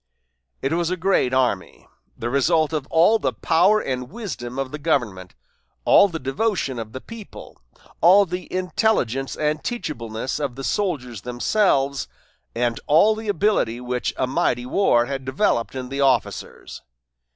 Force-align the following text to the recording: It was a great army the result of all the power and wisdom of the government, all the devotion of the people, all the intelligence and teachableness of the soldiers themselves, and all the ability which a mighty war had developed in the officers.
It 0.63 0.73
was 0.73 0.89
a 0.89 0.97
great 0.97 1.31
army 1.31 1.87
the 2.17 2.31
result 2.31 2.73
of 2.73 2.87
all 2.89 3.19
the 3.19 3.31
power 3.31 3.79
and 3.79 4.09
wisdom 4.09 4.57
of 4.57 4.71
the 4.71 4.79
government, 4.79 5.35
all 5.85 6.07
the 6.07 6.17
devotion 6.17 6.79
of 6.79 6.93
the 6.93 6.99
people, 6.99 7.61
all 8.01 8.25
the 8.25 8.51
intelligence 8.51 9.35
and 9.35 9.63
teachableness 9.63 10.39
of 10.39 10.55
the 10.55 10.63
soldiers 10.63 11.21
themselves, 11.21 12.07
and 12.55 12.79
all 12.87 13.13
the 13.13 13.27
ability 13.27 13.79
which 13.79 14.11
a 14.17 14.25
mighty 14.25 14.65
war 14.65 15.05
had 15.05 15.23
developed 15.23 15.75
in 15.75 15.89
the 15.89 16.01
officers. 16.01 16.81